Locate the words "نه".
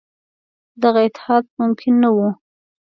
2.03-2.09